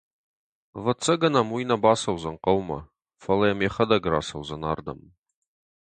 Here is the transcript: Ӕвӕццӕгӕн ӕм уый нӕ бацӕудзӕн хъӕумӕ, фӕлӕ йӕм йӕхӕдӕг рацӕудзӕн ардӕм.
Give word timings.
Ӕвӕццӕгӕн 0.77 1.33
ӕм 1.41 1.49
уый 1.53 1.63
нӕ 1.69 1.75
бацӕудзӕн 1.83 2.35
хъӕумӕ, 2.43 2.79
фӕлӕ 3.21 3.45
йӕм 3.49 3.59
йӕхӕдӕг 3.65 4.03
рацӕудзӕн 4.11 4.61
ардӕм. 4.71 4.99